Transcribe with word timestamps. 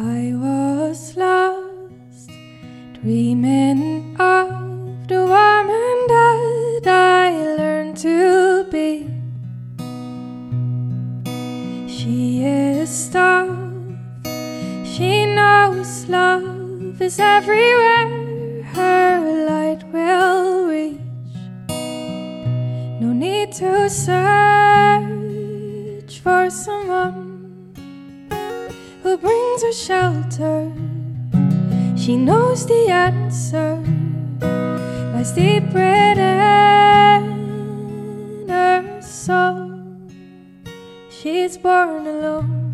I 0.00 0.32
was 0.32 1.16
lost, 1.16 2.30
dreaming 3.02 4.14
of 4.20 5.08
the 5.08 5.26
woman 5.26 5.96
that 6.06 6.82
I 6.86 7.56
learned 7.56 7.96
to 7.96 8.62
be. 8.70 9.10
She 11.88 12.44
is 12.44 13.10
tough, 13.10 13.50
she 14.84 15.26
knows 15.26 16.08
love 16.08 17.02
is 17.02 17.18
everywhere, 17.18 18.62
her 18.74 19.46
light 19.48 19.82
will 19.92 20.68
reach. 20.68 21.00
No 23.00 23.12
need 23.12 23.50
to 23.54 23.90
search 23.90 24.57
She 32.08 32.16
knows 32.16 32.64
the 32.64 32.88
answer 32.88 33.84
lies 35.12 35.32
deep 35.32 35.64
within 35.64 36.16
her 38.48 39.02
soul. 39.02 39.76
She's 41.10 41.58
born 41.58 42.06
alone. 42.06 42.64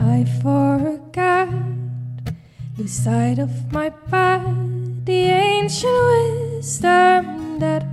I 0.00 0.24
forget, 0.42 1.48
lose 2.76 2.90
sight 2.90 3.38
of 3.38 3.72
my 3.72 3.90
past 3.90 4.72
the 5.04 5.12
ancient 5.12 5.92
wisdom 6.56 7.58
that 7.58 7.91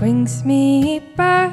brings 0.00 0.44
me 0.46 0.98
back 1.14 1.52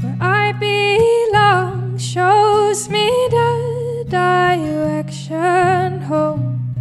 where 0.00 0.18
I 0.20 0.50
belong, 0.50 1.96
shows 1.96 2.88
me 2.88 3.06
the 3.30 4.04
direction 4.08 6.00
home. 6.00 6.74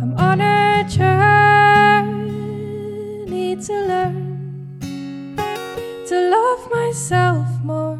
I'm 0.00 0.14
on 0.16 0.40
a 0.40 0.86
journey 0.88 1.16
to 3.56 3.72
learn 3.90 5.36
to 6.06 6.30
love 6.30 6.70
myself 6.70 7.48
more, 7.64 7.98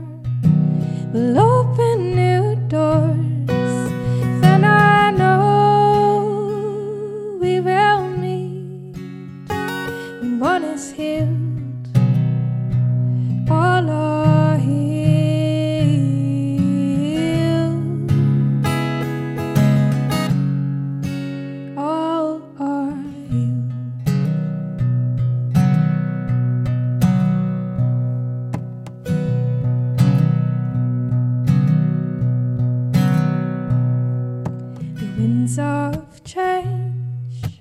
of 35.58 36.22
change 36.24 37.60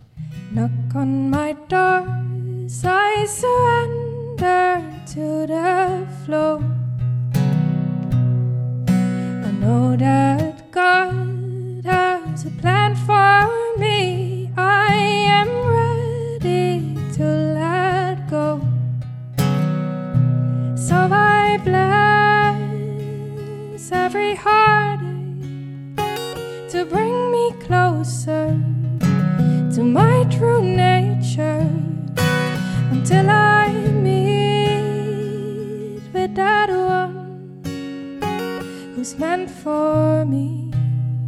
knock 0.51 0.95
on 0.95 1.29
my 1.29 1.53
doors. 1.67 2.83
I 2.85 3.25
surrender 3.25 4.83
to 5.13 5.47
the 5.47 6.07
flow. 6.25 6.63
I 9.47 9.51
know 9.61 9.95
that 9.95 10.71
God 10.71 11.85
has 11.85 12.45
a 12.45 12.51
plan 12.61 12.95
for 12.95 13.47
me. 13.79 14.51
I 14.57 14.93
am 15.39 15.49
ready 15.77 16.95
to 17.13 17.23
let 17.59 18.29
go. 18.29 18.61
So 20.75 20.95
I 20.95 21.59
bless 21.63 22.61
every 23.91 24.35
heartache 24.35 25.07
to 26.71 26.85
bring 26.85 27.28
closer 27.53 28.57
to 28.99 29.83
my 29.83 30.23
true 30.29 30.61
nature 30.61 31.67
until 32.91 33.29
I 33.29 33.71
meet 34.03 35.21
with 36.13 36.35
that 36.35 36.69
one 36.69 37.61
who's 38.95 39.17
meant 39.17 39.49
for 39.49 40.25
me. 40.25 40.71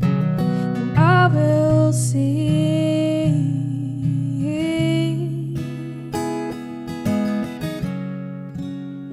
And 0.02 0.98
I 0.98 1.28
will 1.28 1.94
see 1.94 2.42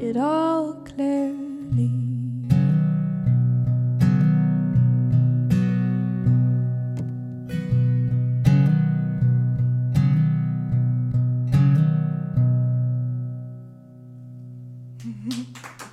it 0.01 0.17
all 0.17 0.75
clearly. 0.85 2.08
Uhum. 15.29 15.47